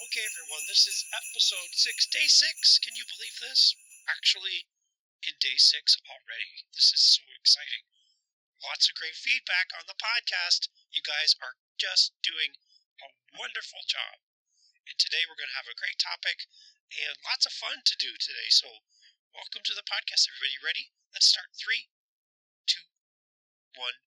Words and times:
Okay, 0.00 0.24
everyone, 0.24 0.64
this 0.64 0.88
is 0.88 1.04
episode 1.12 1.76
six, 1.76 2.08
day 2.08 2.24
six. 2.24 2.80
Can 2.80 2.96
you 2.96 3.04
believe 3.04 3.36
this? 3.36 3.76
Actually, 4.08 4.64
in 5.28 5.36
day 5.44 5.60
six 5.60 5.92
already. 6.08 6.64
This 6.72 6.88
is 6.96 7.20
so 7.20 7.22
exciting. 7.36 7.84
Lots 8.64 8.88
of 8.88 8.96
great 8.96 9.12
feedback 9.12 9.68
on 9.76 9.84
the 9.84 10.00
podcast. 10.00 10.72
You 10.88 11.04
guys 11.04 11.36
are 11.44 11.60
just 11.76 12.16
doing 12.24 12.56
a 13.04 13.12
wonderful 13.36 13.84
job. 13.84 14.24
And 14.88 14.96
today 14.96 15.28
we're 15.28 15.36
going 15.36 15.52
to 15.52 15.60
have 15.60 15.68
a 15.68 15.76
great 15.76 16.00
topic 16.00 16.48
and 16.96 17.20
lots 17.28 17.44
of 17.44 17.52
fun 17.52 17.84
to 17.84 17.94
do 18.00 18.16
today. 18.16 18.48
So, 18.48 18.72
welcome 19.36 19.60
to 19.68 19.76
the 19.76 19.84
podcast, 19.84 20.32
everybody. 20.32 20.56
Ready? 20.64 20.84
Let's 21.12 21.28
start. 21.28 21.52
Three, 21.60 21.92
two, 22.64 22.88
one. 23.76 24.00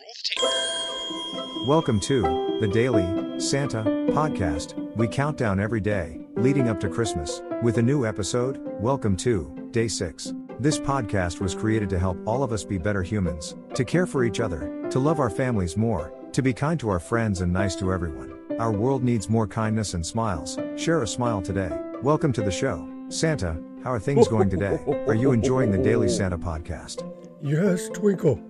Roll 0.00 0.16
the 0.16 0.24
tape. 0.24 1.68
Welcome 1.68 2.00
to 2.08 2.24
the 2.64 2.70
Daily 2.72 3.27
Santa 3.38 3.84
Podcast. 3.84 4.74
We 4.96 5.06
count 5.06 5.36
down 5.36 5.60
every 5.60 5.80
day, 5.80 6.26
leading 6.34 6.68
up 6.68 6.80
to 6.80 6.88
Christmas, 6.88 7.40
with 7.62 7.78
a 7.78 7.82
new 7.82 8.04
episode. 8.04 8.58
Welcome 8.80 9.16
to 9.18 9.68
Day 9.70 9.86
6. 9.86 10.32
This 10.58 10.80
podcast 10.80 11.40
was 11.40 11.54
created 11.54 11.88
to 11.90 12.00
help 12.00 12.18
all 12.26 12.42
of 12.42 12.52
us 12.52 12.64
be 12.64 12.78
better 12.78 13.00
humans, 13.04 13.54
to 13.74 13.84
care 13.84 14.06
for 14.06 14.24
each 14.24 14.40
other, 14.40 14.84
to 14.90 14.98
love 14.98 15.20
our 15.20 15.30
families 15.30 15.76
more, 15.76 16.12
to 16.32 16.42
be 16.42 16.52
kind 16.52 16.80
to 16.80 16.88
our 16.88 16.98
friends 16.98 17.40
and 17.40 17.52
nice 17.52 17.76
to 17.76 17.92
everyone. 17.92 18.34
Our 18.58 18.72
world 18.72 19.04
needs 19.04 19.28
more 19.28 19.46
kindness 19.46 19.94
and 19.94 20.04
smiles. 20.04 20.58
Share 20.74 21.02
a 21.02 21.06
smile 21.06 21.40
today. 21.40 21.70
Welcome 22.02 22.32
to 22.32 22.42
the 22.42 22.50
show. 22.50 22.88
Santa, 23.08 23.56
how 23.84 23.92
are 23.92 24.00
things 24.00 24.26
going 24.26 24.50
today? 24.50 24.80
Are 25.06 25.14
you 25.14 25.30
enjoying 25.30 25.70
the 25.70 25.78
Daily 25.78 26.08
Santa 26.08 26.38
Podcast? 26.38 27.08
Yes, 27.40 27.88
Twinkle. 27.90 28.42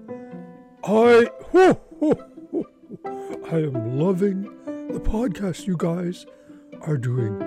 I 0.83 1.29
I 3.51 3.57
am 3.57 3.99
loving 3.99 4.58
the 4.89 5.01
podcast 5.01 5.67
you 5.67 5.77
guys 5.77 6.25
are 6.83 6.97
doing 6.97 7.39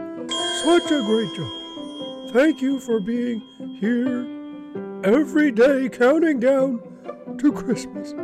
such 0.64 0.92
a 0.92 1.02
great 1.02 1.36
job. 1.36 2.32
Thank 2.34 2.62
you 2.62 2.80
for 2.80 3.00
being 3.00 3.42
here 3.80 4.28
every 5.04 5.52
day 5.52 5.90
counting 5.90 6.40
down 6.40 6.80
to 7.40 7.52
Christmas. 7.52 8.12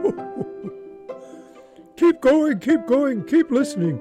keep 1.97 2.21
going, 2.21 2.59
keep 2.59 2.85
going, 2.85 3.25
keep 3.25 3.49
listening. 3.49 3.99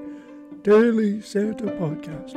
Daily 0.62 1.22
Santa 1.22 1.64
Podcast. 1.64 2.34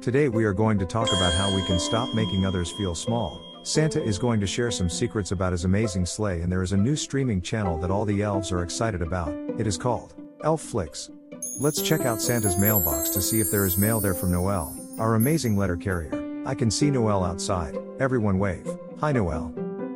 Today 0.00 0.28
we 0.28 0.44
are 0.44 0.54
going 0.54 0.78
to 0.78 0.86
talk 0.86 1.08
about 1.08 1.34
how 1.34 1.54
we 1.54 1.62
can 1.66 1.78
stop 1.78 2.14
making 2.14 2.46
others 2.46 2.72
feel 2.72 2.94
small. 2.94 3.45
Santa 3.66 4.00
is 4.00 4.16
going 4.16 4.38
to 4.38 4.46
share 4.46 4.70
some 4.70 4.88
secrets 4.88 5.32
about 5.32 5.50
his 5.50 5.64
amazing 5.64 6.06
sleigh 6.06 6.42
and 6.42 6.52
there 6.52 6.62
is 6.62 6.70
a 6.70 6.76
new 6.76 6.94
streaming 6.94 7.42
channel 7.42 7.76
that 7.78 7.90
all 7.90 8.04
the 8.04 8.22
elves 8.22 8.52
are 8.52 8.62
excited 8.62 9.02
about. 9.02 9.34
It 9.58 9.66
is 9.66 9.76
called 9.76 10.14
Elf 10.44 10.62
Flix. 10.62 11.10
Let's 11.58 11.82
check 11.82 12.02
out 12.02 12.22
Santa's 12.22 12.56
mailbox 12.56 13.10
to 13.10 13.20
see 13.20 13.40
if 13.40 13.50
there 13.50 13.66
is 13.66 13.76
mail 13.76 13.98
there 13.98 14.14
from 14.14 14.30
Noel, 14.30 14.72
our 15.00 15.16
amazing 15.16 15.56
letter 15.56 15.76
carrier. 15.76 16.44
I 16.46 16.54
can 16.54 16.70
see 16.70 16.92
Noel 16.92 17.24
outside. 17.24 17.76
Everyone 17.98 18.38
wave. 18.38 18.68
Hi 19.00 19.10
Noel. 19.10 19.52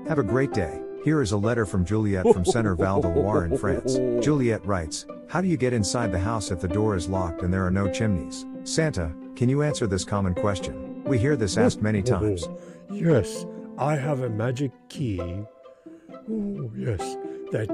Have 0.08 0.18
a 0.18 0.24
great 0.24 0.52
day. 0.52 0.82
Here 1.04 1.22
is 1.22 1.30
a 1.30 1.36
letter 1.36 1.64
from 1.64 1.84
Juliet 1.84 2.26
from 2.32 2.44
Center 2.44 2.74
Val 2.74 3.00
de 3.00 3.08
Loire 3.08 3.44
in 3.44 3.56
France. 3.56 3.94
Juliet 4.20 4.66
writes, 4.66 5.06
How 5.28 5.40
do 5.40 5.46
you 5.46 5.56
get 5.56 5.72
inside 5.72 6.10
the 6.10 6.18
house 6.18 6.50
if 6.50 6.60
the 6.60 6.66
door 6.66 6.96
is 6.96 7.08
locked 7.08 7.42
and 7.42 7.54
there 7.54 7.64
are 7.64 7.70
no 7.70 7.88
chimneys? 7.88 8.46
Santa, 8.64 9.14
can 9.36 9.48
you 9.48 9.62
answer 9.62 9.86
this 9.86 10.04
common 10.04 10.34
question? 10.34 11.04
We 11.04 11.18
hear 11.18 11.36
this 11.36 11.56
asked 11.56 11.80
many 11.80 12.02
times. 12.02 12.48
Yes, 12.92 13.46
I 13.80 13.96
have 13.96 14.20
a 14.20 14.28
magic 14.28 14.72
key. 14.90 15.18
Oh, 15.22 16.70
yes, 16.76 17.00
that 17.50 17.70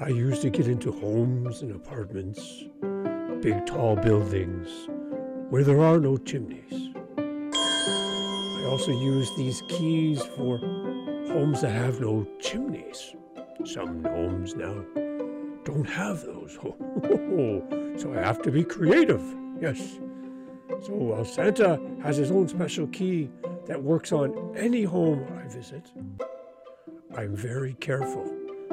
I 0.00 0.06
use 0.06 0.38
to 0.42 0.50
get 0.50 0.68
into 0.68 0.92
homes 0.92 1.62
and 1.62 1.74
apartments, 1.74 2.66
big 3.42 3.66
tall 3.66 3.96
buildings 3.96 4.68
where 5.48 5.64
there 5.64 5.80
are 5.80 5.98
no 5.98 6.18
chimneys. 6.18 6.94
I 7.18 8.64
also 8.68 8.92
use 8.92 9.28
these 9.36 9.60
keys 9.66 10.22
for 10.36 10.58
homes 11.26 11.62
that 11.62 11.72
have 11.72 12.00
no 12.00 12.28
chimneys. 12.38 13.16
Some 13.64 14.04
homes 14.04 14.54
now 14.54 14.84
don't 15.64 15.88
have 15.88 16.22
those. 16.22 16.58
so 18.00 18.14
I 18.14 18.20
have 18.24 18.40
to 18.42 18.52
be 18.52 18.62
creative. 18.62 19.22
Yes. 19.60 19.98
So 20.86 21.10
uh, 21.10 21.24
Santa 21.24 21.80
has 22.04 22.18
his 22.18 22.30
own 22.30 22.46
special 22.46 22.86
key 22.86 23.28
that 23.66 23.82
works 23.82 24.12
on 24.12 24.54
any 24.56 24.84
home 24.84 25.26
I 25.38 25.48
visit. 25.48 25.90
I'm 27.16 27.34
very 27.34 27.74
careful 27.74 28.24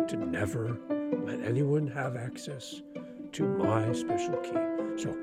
to 0.07 0.15
never 0.15 0.77
let 1.23 1.41
anyone 1.41 1.87
have 1.87 2.15
access 2.15 2.81
to 3.33 3.43
my 3.43 3.91
special 3.93 4.37
key. 4.37 5.01
So, 5.01 5.15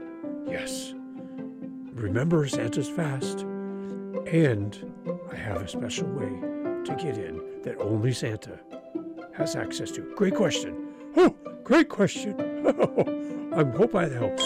yes, 0.47 0.95
remember 1.93 2.47
Santa's 2.47 2.89
fast, 2.89 3.41
and 4.27 4.93
I 5.33 5.37
have 5.37 5.63
a 5.63 5.69
special 5.69 6.09
way 6.09 6.29
to 6.85 6.95
get 6.99 7.17
in 7.17 7.41
that 7.63 7.79
only 7.81 8.13
Santa 8.13 8.59
has 9.35 9.57
access 9.57 9.91
to. 9.93 10.03
Great 10.17 10.35
question. 10.35 10.93
Oh, 11.17 11.35
great 11.63 11.89
question. 11.89 12.35
I 13.55 13.65
hope 13.77 13.93
that 13.93 14.13
helps. 14.13 14.43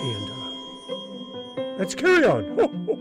And 0.00 0.30
uh, 0.30 1.76
let's 1.78 1.94
carry 1.94 2.24
on. 2.24 2.88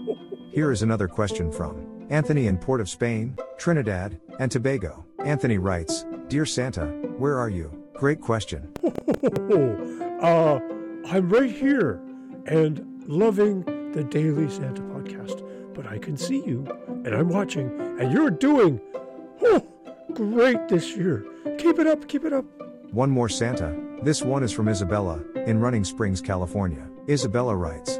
Here 0.57 0.71
is 0.71 0.81
another 0.81 1.07
question 1.07 1.51
from 1.51 2.07
Anthony 2.09 2.47
in 2.47 2.57
Port 2.57 2.81
of 2.81 2.89
Spain, 2.89 3.37
Trinidad, 3.59 4.19
and 4.39 4.51
Tobago. 4.51 5.05
Anthony 5.23 5.59
writes, 5.59 6.03
Dear 6.29 6.47
Santa, 6.47 6.87
where 7.19 7.37
are 7.37 7.47
you? 7.47 7.71
Great 7.93 8.21
question. 8.21 8.73
uh, 10.19 10.59
I'm 11.09 11.29
right 11.29 11.51
here 11.51 12.01
and 12.47 13.03
loving 13.05 13.65
the 13.91 14.03
Daily 14.03 14.49
Santa 14.49 14.81
podcast. 14.81 15.47
But 15.75 15.85
I 15.85 15.99
can 15.99 16.17
see 16.17 16.43
you 16.43 16.65
and 17.05 17.13
I'm 17.13 17.29
watching, 17.29 17.69
and 17.99 18.11
you're 18.11 18.31
doing 18.31 18.81
oh, 19.43 19.63
great 20.13 20.69
this 20.69 20.97
year. 20.97 21.23
Keep 21.59 21.77
it 21.77 21.85
up, 21.85 22.07
keep 22.07 22.25
it 22.25 22.33
up. 22.33 22.45
One 22.89 23.11
more 23.11 23.29
Santa. 23.29 23.79
This 24.01 24.23
one 24.23 24.41
is 24.41 24.53
from 24.53 24.69
Isabella, 24.69 25.21
in 25.35 25.59
Running 25.59 25.83
Springs, 25.83 26.19
California. 26.19 26.89
Isabella 27.07 27.55
writes, 27.55 27.99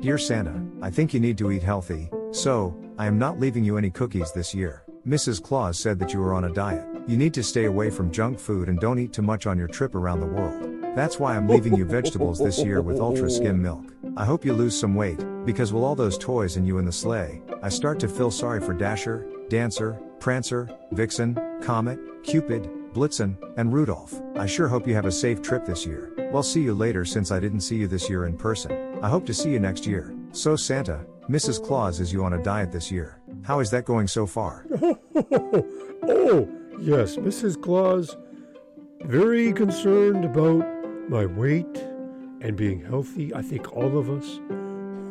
Dear 0.00 0.16
Santa, 0.16 0.64
I 0.80 0.90
think 0.90 1.12
you 1.12 1.18
need 1.18 1.36
to 1.38 1.50
eat 1.50 1.64
healthy, 1.64 2.08
so, 2.30 2.72
I 2.98 3.06
am 3.06 3.18
not 3.18 3.40
leaving 3.40 3.64
you 3.64 3.76
any 3.76 3.90
cookies 3.90 4.30
this 4.30 4.54
year. 4.54 4.84
Mrs. 5.04 5.42
Claus 5.42 5.76
said 5.76 5.98
that 5.98 6.12
you 6.12 6.22
are 6.22 6.34
on 6.34 6.44
a 6.44 6.52
diet. 6.52 6.86
You 7.08 7.16
need 7.16 7.34
to 7.34 7.42
stay 7.42 7.64
away 7.64 7.90
from 7.90 8.12
junk 8.12 8.38
food 8.38 8.68
and 8.68 8.78
don't 8.78 9.00
eat 9.00 9.12
too 9.12 9.22
much 9.22 9.48
on 9.48 9.58
your 9.58 9.66
trip 9.66 9.96
around 9.96 10.20
the 10.20 10.26
world. 10.26 10.94
That's 10.94 11.18
why 11.18 11.34
I'm 11.34 11.48
leaving 11.48 11.74
you 11.74 11.84
vegetables 11.84 12.38
this 12.38 12.62
year 12.62 12.80
with 12.80 13.00
ultra 13.00 13.28
skim 13.28 13.60
milk. 13.60 13.92
I 14.16 14.24
hope 14.24 14.44
you 14.44 14.52
lose 14.52 14.78
some 14.78 14.94
weight, 14.94 15.18
because 15.44 15.72
with 15.72 15.82
all 15.82 15.96
those 15.96 16.16
toys 16.16 16.56
and 16.56 16.64
you 16.64 16.78
in 16.78 16.84
the 16.84 16.92
sleigh, 16.92 17.42
I 17.60 17.68
start 17.68 17.98
to 18.00 18.08
feel 18.08 18.30
sorry 18.30 18.60
for 18.60 18.74
Dasher, 18.74 19.26
Dancer, 19.48 19.98
Prancer, 20.20 20.68
Vixen, 20.92 21.36
Comet, 21.60 21.98
Cupid, 22.22 22.70
Blitzen, 22.92 23.36
and 23.56 23.72
Rudolph. 23.72 24.14
I 24.36 24.46
sure 24.46 24.68
hope 24.68 24.86
you 24.86 24.94
have 24.94 25.06
a 25.06 25.12
safe 25.12 25.42
trip 25.42 25.66
this 25.66 25.84
year. 25.84 26.12
Well, 26.32 26.44
see 26.44 26.62
you 26.62 26.74
later 26.74 27.04
since 27.04 27.32
I 27.32 27.40
didn't 27.40 27.62
see 27.62 27.76
you 27.76 27.88
this 27.88 28.08
year 28.08 28.26
in 28.26 28.36
person. 28.36 28.87
I 29.00 29.08
hope 29.08 29.26
to 29.26 29.34
see 29.34 29.50
you 29.50 29.60
next 29.60 29.86
year. 29.86 30.12
So, 30.32 30.56
Santa, 30.56 31.06
Mrs. 31.30 31.64
Claus 31.64 32.00
is 32.00 32.12
you 32.12 32.24
on 32.24 32.32
a 32.32 32.42
diet 32.42 32.72
this 32.72 32.90
year. 32.90 33.20
How 33.42 33.60
is 33.60 33.70
that 33.70 33.84
going 33.84 34.08
so 34.08 34.26
far? 34.26 34.66
oh, 34.82 36.48
yes, 36.80 37.14
Mrs. 37.16 37.62
Claus, 37.62 38.16
very 39.02 39.52
concerned 39.52 40.24
about 40.24 40.66
my 41.08 41.26
weight 41.26 41.76
and 42.40 42.56
being 42.56 42.84
healthy. 42.84 43.32
I 43.32 43.40
think 43.42 43.72
all 43.72 43.96
of 43.96 44.10
us 44.10 44.40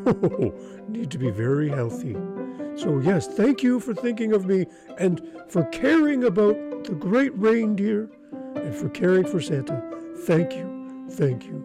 need 0.90 1.10
to 1.12 1.18
be 1.18 1.32
very 1.32 1.70
healthy. 1.70 2.18
So, 2.76 3.00
yes, 3.00 3.26
thank 3.26 3.64
you 3.64 3.80
for 3.80 3.94
thinking 3.94 4.34
of 4.34 4.46
me 4.46 4.66
and 4.98 5.22
for 5.48 5.64
caring 5.66 6.26
about 6.26 6.84
the 6.84 6.94
great 6.94 7.34
reindeer 7.38 8.10
and 8.56 8.76
for 8.76 8.90
caring 8.90 9.26
for 9.26 9.40
Santa. 9.40 9.82
Thank 10.26 10.54
you, 10.54 11.08
thank 11.12 11.46
you, 11.46 11.64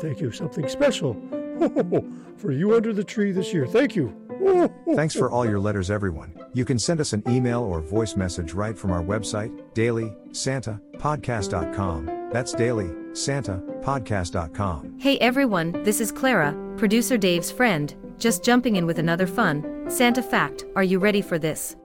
thank 0.00 0.20
you. 0.20 0.32
Something 0.32 0.66
special 0.66 1.20
for 2.36 2.52
you 2.52 2.74
under 2.74 2.92
the 2.92 3.04
tree 3.04 3.32
this 3.32 3.52
year. 3.52 3.66
Thank 3.66 3.96
you. 3.96 4.14
Thanks 4.94 5.14
for 5.14 5.30
all 5.30 5.44
your 5.44 5.60
letters, 5.60 5.90
everyone. 5.90 6.34
You 6.54 6.64
can 6.64 6.78
send 6.78 7.00
us 7.00 7.12
an 7.12 7.22
email 7.28 7.60
or 7.60 7.80
voice 7.80 8.16
message 8.16 8.54
right 8.54 8.78
from 8.78 8.90
our 8.90 9.02
website, 9.02 9.50
dailysantapodcast.com. 9.74 12.30
That's 12.32 12.54
dailysantapodcast.com. 12.54 14.98
Hey 14.98 15.18
everyone, 15.18 15.82
this 15.82 16.00
is 16.00 16.10
Clara, 16.12 16.54
producer 16.76 17.18
Dave's 17.18 17.50
friend, 17.50 17.94
just 18.18 18.44
jumping 18.44 18.76
in 18.76 18.86
with 18.86 18.98
another 18.98 19.26
fun 19.26 19.84
Santa 19.88 20.22
fact. 20.22 20.64
Are 20.76 20.84
you 20.84 20.98
ready 20.98 21.20
for 21.20 21.38
this? 21.38 21.76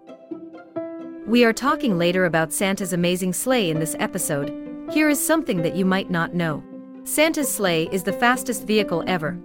We 1.27 1.43
are 1.43 1.53
talking 1.53 1.97
later 1.97 2.25
about 2.25 2.53
Santa's 2.53 2.93
amazing 2.93 3.33
sleigh 3.33 3.71
in 3.71 3.79
this 3.79 3.95
episode. 3.99 4.53
Here 4.91 5.09
is 5.09 5.25
something 5.25 5.63
that 5.63 5.75
you 5.75 5.83
might 5.83 6.11
not 6.11 6.35
know 6.35 6.63
Santa's 7.03 7.53
sleigh 7.53 7.89
is 7.91 8.03
the 8.03 8.13
fastest 8.13 8.65
vehicle 8.65 9.03
ever. 9.07 9.37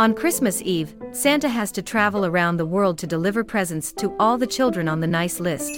On 0.00 0.14
Christmas 0.14 0.62
Eve, 0.62 0.94
Santa 1.12 1.46
has 1.46 1.70
to 1.72 1.82
travel 1.82 2.24
around 2.24 2.56
the 2.56 2.64
world 2.64 2.96
to 2.96 3.06
deliver 3.06 3.44
presents 3.44 3.92
to 3.92 4.16
all 4.18 4.38
the 4.38 4.46
children 4.46 4.88
on 4.88 4.98
the 4.98 5.06
nice 5.06 5.40
list. 5.40 5.70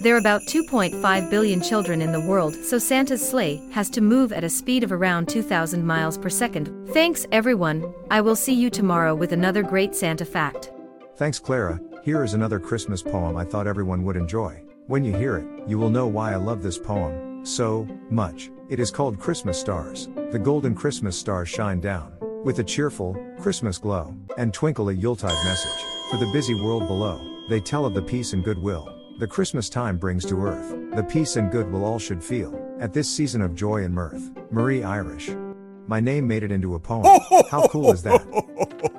There 0.00 0.16
are 0.16 0.18
about 0.18 0.42
2.5 0.48 1.30
billion 1.30 1.62
children 1.62 2.02
in 2.02 2.10
the 2.10 2.26
world, 2.26 2.56
so 2.56 2.78
Santa's 2.78 3.24
sleigh 3.24 3.62
has 3.70 3.88
to 3.90 4.00
move 4.00 4.32
at 4.32 4.42
a 4.42 4.48
speed 4.48 4.82
of 4.82 4.90
around 4.90 5.28
2,000 5.28 5.86
miles 5.86 6.18
per 6.18 6.28
second. 6.28 6.88
Thanks, 6.88 7.24
everyone. 7.30 7.94
I 8.10 8.20
will 8.20 8.34
see 8.34 8.52
you 8.52 8.68
tomorrow 8.68 9.14
with 9.14 9.30
another 9.30 9.62
great 9.62 9.94
Santa 9.94 10.24
fact. 10.24 10.72
Thanks, 11.14 11.38
Clara. 11.38 11.80
Here 12.02 12.24
is 12.24 12.34
another 12.34 12.58
Christmas 12.58 13.00
poem 13.00 13.36
I 13.36 13.44
thought 13.44 13.68
everyone 13.68 14.02
would 14.02 14.16
enjoy. 14.16 14.60
When 14.88 15.04
you 15.04 15.14
hear 15.14 15.36
it, 15.36 15.68
you 15.68 15.78
will 15.78 15.88
know 15.88 16.08
why 16.08 16.32
I 16.32 16.36
love 16.36 16.64
this 16.64 16.78
poem 16.78 17.46
so 17.46 17.86
much. 18.10 18.50
It 18.68 18.80
is 18.80 18.90
called 18.90 19.20
Christmas 19.20 19.60
Stars. 19.60 20.08
The 20.32 20.40
golden 20.40 20.74
Christmas 20.74 21.16
stars 21.16 21.48
shine 21.48 21.78
down 21.78 22.12
with 22.44 22.58
a 22.58 22.64
cheerful 22.64 23.16
Christmas 23.40 23.78
glow 23.78 24.14
and 24.36 24.52
twinkle 24.52 24.88
a 24.88 24.92
Yuletide 24.92 25.44
message 25.44 25.84
for 26.10 26.16
the 26.16 26.30
busy 26.32 26.54
world 26.54 26.86
below. 26.86 27.20
They 27.48 27.60
tell 27.60 27.86
of 27.86 27.94
the 27.94 28.02
peace 28.02 28.32
and 28.32 28.44
goodwill 28.44 28.88
the 29.18 29.26
Christmas 29.26 29.68
time 29.68 29.98
brings 29.98 30.24
to 30.26 30.42
earth. 30.42 30.74
The 30.96 31.04
peace 31.04 31.36
and 31.36 31.52
goodwill 31.52 31.84
all 31.84 31.98
should 31.98 32.24
feel 32.24 32.58
at 32.80 32.92
this 32.92 33.08
season 33.08 33.40
of 33.40 33.54
joy 33.54 33.84
and 33.84 33.94
mirth. 33.94 34.30
Marie 34.50 34.82
Irish. 34.82 35.30
My 35.86 36.00
name 36.00 36.26
made 36.26 36.42
it 36.42 36.50
into 36.50 36.74
a 36.74 36.80
poem. 36.80 37.20
How 37.50 37.68
cool 37.68 37.92
is 37.92 38.02
that? 38.02 38.20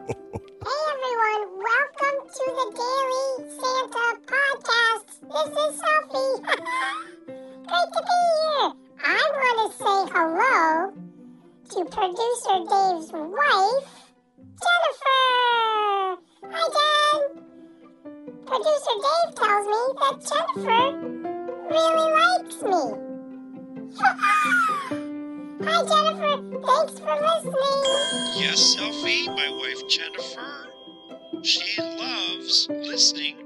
producer 11.85 12.59
Dave's 12.69 13.12
wife, 13.12 13.89
Jennifer. 14.63 16.18
Hi, 16.50 16.65
Jen. 16.75 17.44
Producer 18.45 18.95
Dave 19.03 19.35
tells 19.35 19.68
me 19.68 19.81
that 20.00 20.15
Jennifer 20.30 20.83
really 21.69 22.07
likes 22.19 22.59
me. 22.63 22.83
Hi, 25.65 25.80
Jennifer. 25.83 26.35
Thanks 26.65 26.95
for 27.00 27.15
listening. 27.21 27.81
Yes, 28.35 28.59
Selfie, 28.75 29.27
my 29.27 29.50
wife 29.51 29.81
Jennifer. 29.89 30.53
She 31.44 31.81
loves 31.81 32.68
listening 32.69 33.38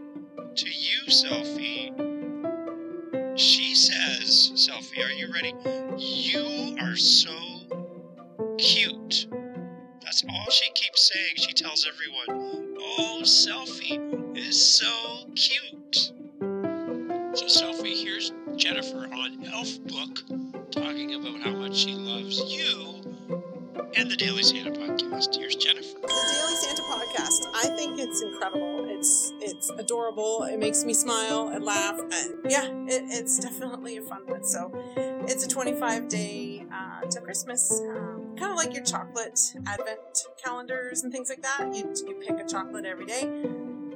to 0.56 0.70
you, 0.70 1.08
Selfie. 1.08 1.94
She 3.38 3.76
says, 3.76 4.52
Selfie, 4.56 5.04
are 5.06 5.12
you 5.12 5.32
ready? 5.34 5.54
You 5.98 6.76
are 6.82 6.96
so 6.96 7.57
cute. 8.58 9.28
That's 10.04 10.24
all 10.30 10.50
she 10.50 10.72
keeps 10.74 11.12
saying. 11.14 11.34
She 11.38 11.54
tells 11.54 11.88
everyone, 11.88 12.76
Oh, 12.80 13.20
Selfie 13.24 14.38
is 14.38 14.60
so 14.60 15.26
cute. 15.36 16.12
So, 17.38 17.46
Selfie, 17.46 18.04
here's 18.04 18.32
Jennifer 18.56 19.08
on 19.14 19.46
Elf 19.46 19.80
Book 19.86 20.72
talking 20.72 21.14
about 21.16 21.40
how 21.42 21.52
much 21.52 21.76
she 21.76 21.94
loves 21.94 22.42
you 22.52 23.02
and 23.96 24.10
the 24.10 24.16
Daily 24.16 24.44
Santa 24.44 24.72
podcast. 24.72 25.36
Here's 25.36 25.56
Jennifer. 25.56 26.00
The 26.02 26.08
Daily 26.08 26.56
Santa 26.56 26.82
podcast. 26.84 27.48
I 27.56 27.76
think 27.76 28.00
it's 28.00 28.22
incredible. 28.22 28.86
It's 28.90 29.34
it's 29.42 29.70
adorable. 29.72 30.44
It 30.44 30.58
makes 30.60 30.84
me 30.84 30.94
smile 30.94 31.50
and 31.50 31.64
laugh, 31.64 32.00
and 32.00 32.36
yeah, 32.50 32.66
it, 32.66 33.04
it's 33.10 33.40
definitely 33.40 33.98
a 33.98 34.02
fun 34.02 34.22
one. 34.28 34.44
So, 34.44 34.72
it's 35.28 35.46
a 35.46 35.48
25 35.48 36.08
day 36.10 36.66
uh, 36.72 37.02
to 37.06 37.22
Christmas, 37.22 37.82
um, 37.90 38.17
kind 38.38 38.52
of 38.52 38.58
like 38.58 38.74
your 38.74 38.84
chocolate 38.84 39.40
advent 39.68 40.00
calendars 40.44 41.04
and 41.04 41.12
things 41.12 41.30
like 41.30 41.42
that. 41.42 41.74
You 41.74 41.94
you 42.08 42.16
pick 42.16 42.40
a 42.40 42.48
chocolate 42.48 42.86
every 42.86 43.06
day. 43.06 43.30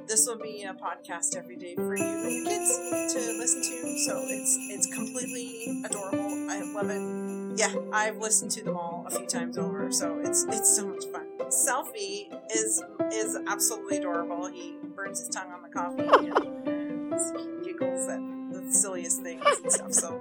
This 0.06 0.26
will 0.26 0.38
be 0.38 0.64
a 0.64 0.74
podcast 0.74 1.36
every 1.36 1.56
day 1.56 1.74
for 1.76 1.96
you 1.96 2.04
and 2.04 2.32
your 2.32 2.44
kids 2.46 2.76
to 3.14 3.18
listen 3.38 3.62
to. 3.62 3.98
So 4.06 4.20
it's 4.26 4.58
it's 4.70 4.86
completely 4.94 5.82
adorable. 5.84 6.50
I 6.50 6.62
love 6.62 6.90
it 6.90 7.32
yeah, 7.56 7.74
I've 7.92 8.18
listened 8.18 8.50
to 8.52 8.64
them 8.64 8.76
all 8.76 9.04
a 9.06 9.10
few 9.10 9.26
times 9.26 9.58
over, 9.58 9.90
so 9.92 10.18
it's 10.22 10.44
it's 10.44 10.74
so 10.74 10.86
much 10.86 11.04
fun. 11.06 11.26
Selfie 11.48 12.32
is 12.50 12.82
is 13.12 13.36
absolutely 13.46 13.98
adorable. 13.98 14.46
He 14.46 14.76
burns 14.94 15.20
his 15.20 15.28
tongue 15.28 15.52
on 15.52 15.62
the 15.62 15.68
coffee 15.68 16.30
and 16.30 17.64
giggles 17.64 18.08
at 18.08 18.20
the 18.52 18.66
silliest 18.70 19.22
things 19.22 19.44
and 19.62 19.72
stuff. 19.72 19.92
So 19.92 20.18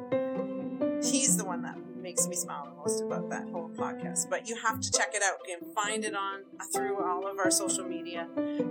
he's 1.01 1.37
the 1.37 1.45
one 1.45 1.60
makes 2.11 2.27
me 2.27 2.35
smile 2.35 2.65
the 2.65 2.75
most 2.75 3.01
about 3.01 3.29
that 3.29 3.47
whole 3.53 3.69
podcast. 3.69 4.29
But 4.29 4.49
you 4.49 4.57
have 4.57 4.81
to 4.81 4.91
check 4.91 5.11
it 5.13 5.23
out. 5.23 5.35
You 5.47 5.57
can 5.57 5.73
find 5.73 6.03
it 6.03 6.13
on 6.13 6.41
through 6.73 7.01
all 7.01 7.25
of 7.25 7.39
our 7.39 7.49
social 7.49 7.85
media. 7.85 8.27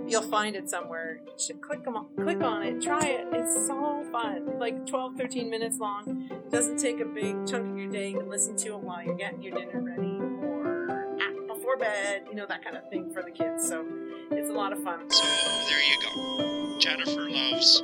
You'll 0.07 0.29
find 0.29 0.55
it 0.55 0.69
somewhere. 0.69 1.21
You 1.25 1.33
should 1.39 1.59
click 1.59 1.87
on, 1.87 2.05
click 2.15 2.43
on 2.43 2.61
it. 2.61 2.83
Try 2.83 3.03
it. 3.03 3.25
It's 3.31 3.65
so 3.65 4.05
fun. 4.11 4.59
Like 4.59 4.85
12, 4.85 5.15
13 5.15 5.49
minutes 5.49 5.79
long. 5.79 6.29
It 6.29 6.51
Doesn't 6.51 6.77
take 6.77 6.99
a 6.99 7.05
big 7.05 7.47
chunk 7.47 7.71
of 7.71 7.75
your 7.75 7.89
day. 7.89 8.11
You 8.11 8.19
can 8.19 8.29
listen 8.29 8.55
to 8.57 8.75
it 8.75 8.79
while 8.79 9.03
you're 9.03 9.15
getting 9.15 9.41
your 9.41 9.57
dinner 9.57 9.81
ready 9.81 10.19
or 10.45 11.17
at, 11.19 11.47
before 11.47 11.77
bed. 11.77 12.25
You 12.29 12.35
know 12.35 12.45
that 12.45 12.63
kind 12.63 12.77
of 12.77 12.87
thing 12.91 13.11
for 13.11 13.23
the 13.23 13.31
kids. 13.31 13.67
So 13.67 13.83
it's 14.29 14.51
a 14.51 14.53
lot 14.53 14.71
of 14.71 14.83
fun. 14.83 15.09
So 15.09 15.25
there 15.67 15.81
you 15.81 15.97
go. 16.03 16.77
Jennifer 16.77 17.27
loves 17.27 17.81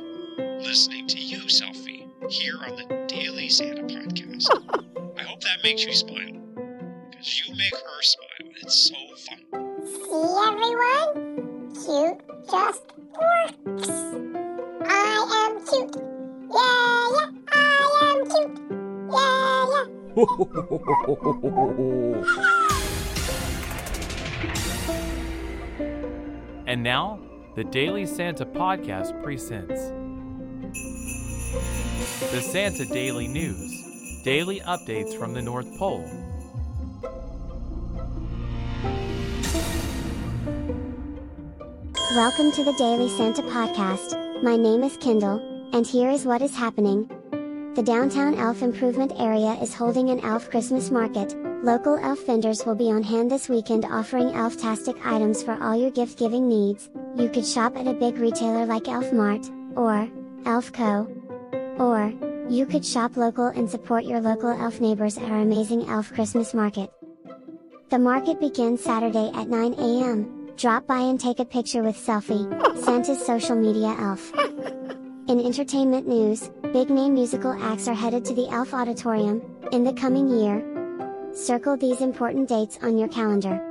listening 0.60 1.08
to 1.08 1.18
you, 1.18 1.38
Selfie, 1.48 2.06
here 2.30 2.58
on 2.62 2.76
the 2.76 3.04
Daily 3.08 3.48
Santa 3.48 3.82
podcast. 3.82 4.84
I 5.38 5.40
hope 5.40 5.44
that 5.44 5.62
makes 5.62 5.84
you 5.84 5.92
smile. 5.92 6.32
Because 7.10 7.46
you 7.46 7.54
make 7.54 7.72
her 7.72 8.02
smile. 8.02 8.26
It's 8.62 8.88
so 8.88 8.96
fun. 9.16 9.38
See 9.86 10.36
everyone? 10.48 11.70
Cute 11.74 12.20
just 12.50 12.82
works. 13.14 13.88
I 14.84 15.46
am 15.46 15.54
cute. 15.64 15.96
Yeah, 16.50 17.14
yeah, 17.14 17.30
I 17.52 17.54
am 18.02 18.18
cute. 18.30 18.56
Yeah, 19.12 19.76
yeah. 19.76 19.86
And 26.66 26.82
now, 26.82 27.20
the 27.54 27.62
Daily 27.64 28.04
Santa 28.06 28.44
Podcast 28.44 29.22
presents 29.22 29.92
the 32.30 32.42
Santa 32.42 32.84
Daily 32.84 33.26
News, 33.26 33.87
daily 34.24 34.60
updates 34.60 35.16
from 35.16 35.32
the 35.32 35.42
North 35.42 35.66
Pole. 35.78 36.04
Welcome 42.16 42.50
to 42.52 42.64
the 42.64 42.74
Daily 42.78 43.08
Santa 43.10 43.42
Podcast. 43.42 44.42
My 44.42 44.56
name 44.56 44.82
is 44.82 44.96
Kindle, 44.96 45.70
and 45.72 45.86
here 45.86 46.10
is 46.10 46.24
what 46.24 46.42
is 46.42 46.56
happening. 46.56 47.08
The 47.76 47.82
downtown 47.82 48.34
elf 48.34 48.62
improvement 48.62 49.12
area 49.18 49.56
is 49.62 49.72
holding 49.72 50.10
an 50.10 50.20
elf 50.20 50.50
Christmas 50.50 50.90
market. 50.90 51.36
Local 51.62 51.96
elf 51.98 52.26
vendors 52.26 52.66
will 52.66 52.74
be 52.74 52.90
on 52.90 53.04
hand 53.04 53.30
this 53.30 53.48
weekend 53.48 53.84
offering 53.84 54.30
elf-tastic 54.30 54.96
items 55.06 55.42
for 55.44 55.62
all 55.62 55.76
your 55.76 55.90
gift 55.90 56.18
giving 56.18 56.48
needs. 56.48 56.90
You 57.16 57.28
could 57.28 57.46
shop 57.46 57.76
at 57.76 57.86
a 57.86 57.94
big 57.94 58.18
retailer 58.18 58.66
like 58.66 58.88
Elf 58.88 59.12
Mart, 59.12 59.48
or 59.76 60.08
Elf 60.44 60.72
Co. 60.72 61.06
Or, 61.78 62.12
you 62.50 62.64
could 62.66 62.84
shop 62.84 63.16
local 63.16 63.48
and 63.48 63.68
support 63.68 64.04
your 64.04 64.20
local 64.20 64.50
elf 64.50 64.80
neighbors 64.80 65.18
at 65.18 65.30
our 65.30 65.40
amazing 65.40 65.88
elf 65.88 66.12
Christmas 66.12 66.54
market. 66.54 66.90
The 67.90 67.98
market 67.98 68.40
begins 68.40 68.82
Saturday 68.82 69.30
at 69.34 69.48
9 69.48 69.74
a.m. 69.74 70.50
Drop 70.56 70.86
by 70.86 70.98
and 70.98 71.20
take 71.20 71.40
a 71.40 71.44
picture 71.44 71.82
with 71.82 71.96
Selfie, 71.96 72.48
Santa's 72.84 73.24
social 73.24 73.54
media 73.54 73.94
elf. 73.98 74.32
In 75.28 75.40
entertainment 75.40 76.08
news, 76.08 76.50
big 76.72 76.90
name 76.90 77.14
musical 77.14 77.52
acts 77.62 77.86
are 77.86 77.94
headed 77.94 78.24
to 78.24 78.34
the 78.34 78.48
Elf 78.48 78.72
Auditorium 78.72 79.42
in 79.72 79.84
the 79.84 79.92
coming 79.92 80.28
year. 80.28 80.64
Circle 81.34 81.76
these 81.76 82.00
important 82.00 82.48
dates 82.48 82.78
on 82.82 82.96
your 82.96 83.08
calendar. 83.08 83.62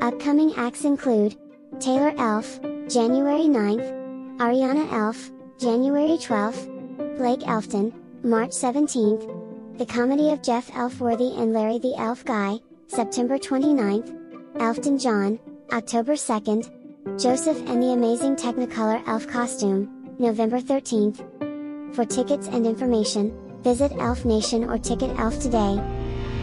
Upcoming 0.00 0.52
acts 0.56 0.84
include 0.84 1.36
Taylor 1.78 2.12
Elf, 2.18 2.60
January 2.88 3.46
9th, 3.46 4.38
Ariana 4.38 4.92
Elf, 4.92 5.30
January 5.58 6.18
12th, 6.18 6.73
Blake 7.16 7.40
Elfton, 7.40 7.92
March 8.24 8.50
17th, 8.50 9.78
The 9.78 9.86
Comedy 9.86 10.30
of 10.30 10.42
Jeff 10.42 10.68
Elfworthy 10.74 11.36
and 11.36 11.52
Larry 11.52 11.78
the 11.78 11.94
Elf 11.96 12.24
Guy, 12.24 12.58
September 12.88 13.38
29th, 13.38 14.12
Elfton 14.54 15.00
John, 15.00 15.38
October 15.72 16.14
2nd, 16.14 17.20
Joseph 17.20 17.58
and 17.68 17.80
the 17.80 17.92
Amazing 17.92 18.34
Technicolor 18.34 19.00
Elf 19.06 19.28
Costume, 19.28 20.16
November 20.18 20.60
13th. 20.60 21.94
For 21.94 22.04
tickets 22.04 22.48
and 22.48 22.66
information, 22.66 23.32
visit 23.62 23.92
Elf 24.00 24.24
Nation 24.24 24.64
or 24.64 24.76
Ticket 24.76 25.16
Elf 25.16 25.38
today. 25.38 25.80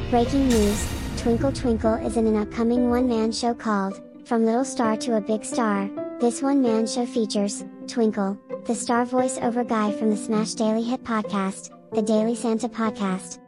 Breaking 0.09 0.47
news 0.47 0.87
Twinkle 1.17 1.51
Twinkle 1.51 1.95
is 1.95 2.15
in 2.15 2.27
an 2.27 2.37
upcoming 2.37 2.89
one 2.89 3.09
man 3.09 3.33
show 3.33 3.53
called 3.53 4.01
From 4.23 4.45
Little 4.45 4.65
Star 4.65 4.95
to 4.97 5.17
a 5.17 5.21
Big 5.21 5.43
Star. 5.43 5.89
This 6.21 6.41
one 6.41 6.61
man 6.61 6.87
show 6.87 7.05
features 7.05 7.65
Twinkle, 7.87 8.37
the 8.65 8.75
star 8.75 9.05
voiceover 9.05 9.67
guy 9.67 9.91
from 9.91 10.09
the 10.09 10.17
Smash 10.17 10.53
Daily 10.53 10.83
Hit 10.83 11.03
podcast, 11.03 11.71
the 11.91 12.01
Daily 12.01 12.35
Santa 12.35 12.69
Podcast. 12.69 13.39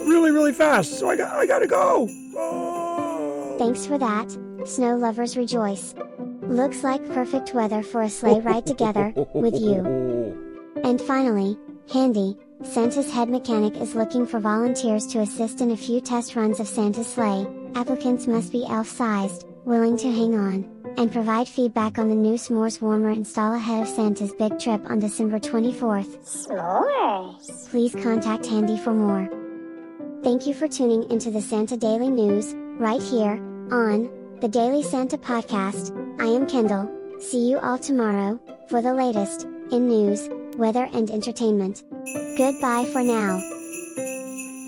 really, 0.09 0.31
really 0.31 0.55
fast, 0.55 0.99
so 0.99 1.11
I, 1.11 1.17
got, 1.17 1.37
I 1.37 1.45
gotta 1.45 1.67
go. 1.67 2.09
Oh. 2.35 3.57
Thanks 3.59 3.85
for 3.85 3.99
that, 3.99 4.31
snow 4.65 4.97
lovers 4.97 5.37
rejoice. 5.37 5.95
Looks 6.45 6.83
like 6.83 7.07
perfect 7.13 7.53
weather 7.53 7.83
for 7.83 8.01
a 8.01 8.09
sleigh 8.09 8.41
ride 8.41 8.65
together, 8.65 9.13
with 9.35 9.61
you. 9.61 10.35
And 10.85 11.01
finally, 11.01 11.59
Handy, 11.93 12.37
Santa's 12.65 13.11
head 13.12 13.29
mechanic 13.29 13.77
is 13.77 13.95
looking 13.95 14.27
for 14.27 14.41
volunteers 14.41 15.07
to 15.07 15.21
assist 15.21 15.61
in 15.61 15.71
a 15.71 15.77
few 15.77 16.00
test 16.00 16.35
runs 16.35 16.59
of 16.59 16.67
Santa's 16.67 17.07
sleigh. 17.07 17.47
Applicants 17.77 18.27
must 18.27 18.50
be 18.50 18.67
elf 18.69 18.88
sized, 18.88 19.47
willing 19.65 19.97
to 19.97 20.11
hang 20.11 20.35
on, 20.35 20.69
and 20.97 21.12
provide 21.12 21.47
feedback 21.47 21.99
on 21.99 22.09
the 22.09 22.17
new 22.17 22.35
S'mores 22.35 22.81
warmer 22.83 23.11
install 23.11 23.55
ahead 23.55 23.83
of 23.83 23.88
Santa's 23.88 24.33
big 24.33 24.59
trip 24.59 24.85
on 24.91 24.99
December 24.99 25.38
24th. 25.38 26.19
S'mores. 26.25 27.71
Please 27.71 27.95
contact 27.95 28.47
Handy 28.47 28.77
for 28.77 28.93
more. 28.93 29.29
Thank 30.25 30.47
you 30.49 30.53
for 30.53 30.67
tuning 30.67 31.09
into 31.11 31.31
the 31.31 31.41
Santa 31.41 31.77
Daily 31.77 32.11
News, 32.11 32.55
right 32.81 33.00
here, 33.00 33.35
on 33.71 34.11
the 34.41 34.49
Daily 34.49 34.83
Santa 34.83 35.17
Podcast. 35.17 35.95
I 36.21 36.27
am 36.27 36.47
Kendall. 36.47 36.91
See 37.21 37.49
you 37.49 37.59
all 37.61 37.79
tomorrow, 37.79 38.41
for 38.69 38.83
the 38.83 38.95
latest, 38.95 39.45
in 39.71 39.87
news, 39.87 40.29
weather, 40.59 40.88
and 40.93 41.11
entertainment. 41.11 41.83
Goodbye 42.37 42.85
for 42.93 43.03
now. 43.03 43.41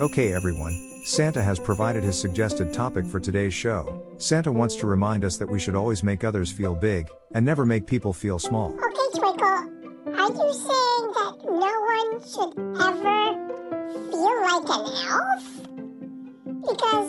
Okay, 0.00 0.32
everyone. 0.32 0.72
Santa 1.04 1.42
has 1.42 1.58
provided 1.58 2.04
his 2.04 2.18
suggested 2.18 2.72
topic 2.72 3.04
for 3.06 3.18
today's 3.20 3.52
show. 3.52 4.02
Santa 4.18 4.52
wants 4.52 4.76
to 4.76 4.86
remind 4.86 5.24
us 5.24 5.36
that 5.38 5.48
we 5.48 5.58
should 5.58 5.74
always 5.74 6.02
make 6.02 6.24
others 6.24 6.50
feel 6.52 6.74
big, 6.74 7.08
and 7.34 7.44
never 7.44 7.66
make 7.66 7.86
people 7.86 8.12
feel 8.12 8.38
small. 8.38 8.72
Okay, 8.72 9.18
Twinkle. 9.18 9.46
Are 9.46 10.30
you 10.30 10.52
saying 10.52 11.12
that 11.16 11.34
no 11.44 11.72
one 11.94 12.20
should 12.22 12.52
ever 12.80 13.20
feel 14.10 14.36
like 14.42 14.68
an 14.76 14.84
elf? 15.08 15.44
Because 16.68 17.08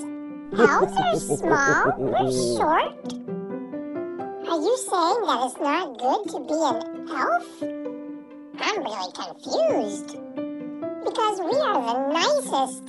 elves 0.59 0.97
are 0.97 1.19
small 1.37 1.91
or 1.99 2.31
short? 2.57 3.13
Are 4.49 4.59
you 4.59 4.77
saying 4.77 5.21
that 5.27 5.39
it's 5.45 5.59
not 5.61 5.97
good 5.97 6.21
to 6.31 6.39
be 6.47 6.59
an 6.61 6.77
elf? 7.09 7.80
I'm 8.63 8.83
really 8.83 9.11
confused. 9.13 10.17
Because 11.03 11.39
we 11.39 11.59
are 11.59 11.93
the 11.93 12.13
nicest 12.13 12.83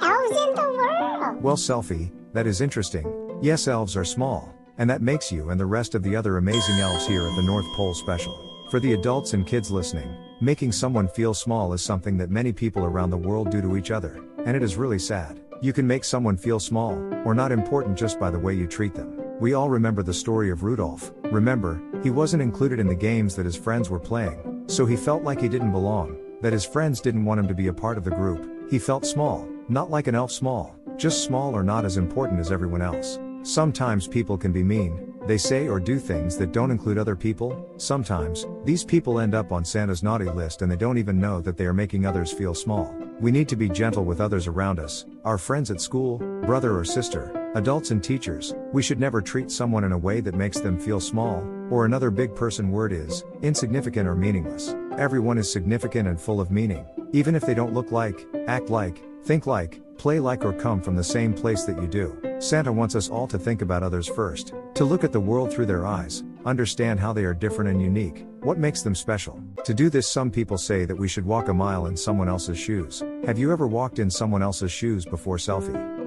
elves 0.00 0.30
in 0.30 0.54
the 0.54 0.74
world. 0.76 1.42
Well, 1.42 1.56
Selfie, 1.56 2.10
that 2.32 2.46
is 2.46 2.60
interesting. 2.60 3.38
Yes, 3.42 3.68
elves 3.68 3.96
are 3.96 4.04
small, 4.04 4.54
and 4.78 4.88
that 4.88 5.02
makes 5.02 5.30
you 5.30 5.50
and 5.50 5.60
the 5.60 5.66
rest 5.66 5.94
of 5.94 6.02
the 6.02 6.16
other 6.16 6.38
amazing 6.38 6.80
elves 6.80 7.06
here 7.06 7.28
at 7.28 7.36
the 7.36 7.42
North 7.42 7.66
Pole 7.74 7.94
special. 7.94 8.66
For 8.70 8.80
the 8.80 8.94
adults 8.94 9.34
and 9.34 9.46
kids 9.46 9.70
listening, 9.70 10.14
making 10.40 10.72
someone 10.72 11.08
feel 11.08 11.34
small 11.34 11.72
is 11.72 11.82
something 11.82 12.16
that 12.18 12.30
many 12.30 12.52
people 12.52 12.84
around 12.84 13.10
the 13.10 13.16
world 13.16 13.50
do 13.50 13.60
to 13.62 13.76
each 13.76 13.90
other, 13.90 14.24
and 14.44 14.56
it 14.56 14.62
is 14.62 14.76
really 14.76 14.98
sad. 14.98 15.40
You 15.60 15.72
can 15.72 15.86
make 15.86 16.04
someone 16.04 16.36
feel 16.36 16.60
small, 16.60 16.94
or 17.24 17.34
not 17.34 17.52
important 17.52 17.98
just 17.98 18.20
by 18.20 18.30
the 18.30 18.38
way 18.38 18.54
you 18.54 18.66
treat 18.66 18.94
them. 18.94 19.18
We 19.40 19.54
all 19.54 19.70
remember 19.70 20.02
the 20.02 20.14
story 20.14 20.50
of 20.50 20.62
Rudolph. 20.62 21.12
Remember, 21.24 21.80
he 22.02 22.10
wasn't 22.10 22.42
included 22.42 22.78
in 22.78 22.86
the 22.86 22.94
games 22.94 23.36
that 23.36 23.46
his 23.46 23.56
friends 23.56 23.88
were 23.88 24.00
playing, 24.00 24.57
so 24.68 24.86
he 24.86 24.96
felt 24.96 25.24
like 25.24 25.40
he 25.40 25.48
didn't 25.48 25.72
belong, 25.72 26.16
that 26.42 26.52
his 26.52 26.64
friends 26.64 27.00
didn't 27.00 27.24
want 27.24 27.40
him 27.40 27.48
to 27.48 27.54
be 27.54 27.66
a 27.66 27.72
part 27.72 27.98
of 27.98 28.04
the 28.04 28.10
group. 28.10 28.70
He 28.70 28.78
felt 28.78 29.04
small, 29.04 29.48
not 29.68 29.90
like 29.90 30.06
an 30.06 30.14
elf 30.14 30.30
small, 30.30 30.76
just 30.96 31.24
small 31.24 31.56
or 31.56 31.64
not 31.64 31.84
as 31.84 31.96
important 31.96 32.38
as 32.38 32.52
everyone 32.52 32.82
else. 32.82 33.18
Sometimes 33.42 34.06
people 34.06 34.36
can 34.36 34.52
be 34.52 34.62
mean, 34.62 35.14
they 35.26 35.38
say 35.38 35.68
or 35.68 35.78
do 35.78 35.98
things 35.98 36.36
that 36.38 36.52
don't 36.52 36.70
include 36.70 36.98
other 36.98 37.16
people. 37.16 37.70
Sometimes, 37.76 38.46
these 38.64 38.84
people 38.84 39.20
end 39.20 39.34
up 39.34 39.52
on 39.52 39.64
Santa's 39.64 40.02
naughty 40.02 40.24
list 40.24 40.62
and 40.62 40.70
they 40.70 40.76
don't 40.76 40.98
even 40.98 41.20
know 41.20 41.40
that 41.40 41.56
they 41.56 41.66
are 41.66 41.74
making 41.74 42.06
others 42.06 42.32
feel 42.32 42.54
small. 42.54 42.94
We 43.20 43.30
need 43.30 43.48
to 43.48 43.56
be 43.56 43.68
gentle 43.68 44.04
with 44.04 44.20
others 44.20 44.46
around 44.46 44.78
us, 44.78 45.04
our 45.24 45.38
friends 45.38 45.70
at 45.70 45.80
school, 45.80 46.18
brother 46.46 46.78
or 46.78 46.84
sister, 46.84 47.37
adults 47.54 47.90
and 47.90 48.02
teachers. 48.02 48.54
We 48.72 48.82
should 48.82 49.00
never 49.00 49.20
treat 49.20 49.50
someone 49.50 49.84
in 49.84 49.92
a 49.92 49.98
way 49.98 50.20
that 50.20 50.34
makes 50.34 50.60
them 50.60 50.78
feel 50.78 51.00
small, 51.00 51.42
or 51.70 51.84
another 51.84 52.10
big 52.10 52.34
person 52.34 52.70
word 52.70 52.92
is, 52.92 53.24
insignificant 53.42 54.08
or 54.08 54.14
meaningless. 54.14 54.74
Everyone 54.96 55.38
is 55.38 55.50
significant 55.50 56.08
and 56.08 56.20
full 56.20 56.40
of 56.40 56.50
meaning, 56.50 56.84
even 57.12 57.34
if 57.34 57.44
they 57.44 57.54
don't 57.54 57.74
look 57.74 57.92
like, 57.92 58.26
act 58.46 58.70
like, 58.70 59.02
think 59.24 59.46
like, 59.46 59.80
play 59.96 60.20
like 60.20 60.44
or 60.44 60.52
come 60.52 60.80
from 60.80 60.96
the 60.96 61.04
same 61.04 61.34
place 61.34 61.64
that 61.64 61.80
you 61.80 61.88
do. 61.88 62.16
Santa 62.38 62.72
wants 62.72 62.94
us 62.94 63.08
all 63.08 63.26
to 63.26 63.38
think 63.38 63.62
about 63.62 63.82
others 63.82 64.06
first, 64.06 64.54
to 64.74 64.84
look 64.84 65.02
at 65.02 65.12
the 65.12 65.20
world 65.20 65.52
through 65.52 65.66
their 65.66 65.86
eyes, 65.86 66.22
understand 66.44 67.00
how 67.00 67.12
they 67.12 67.24
are 67.24 67.34
different 67.34 67.70
and 67.70 67.82
unique, 67.82 68.24
what 68.40 68.58
makes 68.58 68.82
them 68.82 68.94
special. 68.94 69.42
To 69.64 69.74
do 69.74 69.90
this, 69.90 70.06
some 70.06 70.30
people 70.30 70.58
say 70.58 70.84
that 70.84 70.96
we 70.96 71.08
should 71.08 71.26
walk 71.26 71.48
a 71.48 71.54
mile 71.54 71.86
in 71.86 71.96
someone 71.96 72.28
else's 72.28 72.58
shoes. 72.58 73.02
Have 73.26 73.38
you 73.38 73.52
ever 73.52 73.66
walked 73.66 73.98
in 73.98 74.10
someone 74.10 74.42
else's 74.42 74.70
shoes 74.70 75.04
before 75.04 75.36
selfie? 75.36 75.98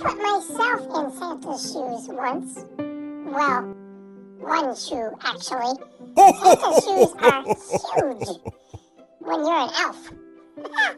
Put 0.00 0.16
myself 0.16 0.80
in 0.80 1.12
Santa's 1.12 1.62
shoes 1.62 2.08
once. 2.08 2.64
Well, 2.78 3.62
one 4.38 4.74
shoe, 4.74 5.10
actually. 5.22 5.76
Santa's 6.16 6.84
shoes 6.84 7.12
are 7.20 7.44
huge 7.44 8.40
when 9.18 9.40
you're 9.40 9.60
an 9.60 9.70
elf. 9.76 10.10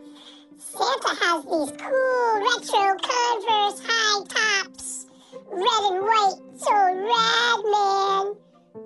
Santa 0.56 1.14
has 1.20 1.44
these 1.44 1.72
cool 1.78 2.40
retro 2.42 2.96
Converse 3.02 3.82
high 3.84 4.24
tops, 4.28 5.06
red 5.50 5.82
and 5.90 6.02
white, 6.04 6.38
so 6.56 6.72
rad, 6.72 7.60
man, 7.72 8.36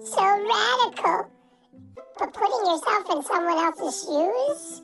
so 0.02 0.22
radical. 0.24 1.30
But 2.18 2.32
putting 2.32 2.72
yourself 2.72 3.10
in 3.10 3.22
someone 3.22 3.58
else's 3.58 4.02
shoes? 4.02 4.82